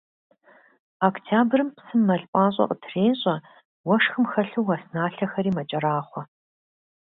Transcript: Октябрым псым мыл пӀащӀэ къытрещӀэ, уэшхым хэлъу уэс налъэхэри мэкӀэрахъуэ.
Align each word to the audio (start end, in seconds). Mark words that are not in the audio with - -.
Октябрым 1.07 1.69
псым 1.75 2.01
мыл 2.07 2.23
пӀащӀэ 2.31 2.65
къытрещӀэ, 2.69 3.35
уэшхым 3.87 4.25
хэлъу 4.31 4.65
уэс 4.67 4.83
налъэхэри 4.93 5.51
мэкӀэрахъуэ. 5.55 6.21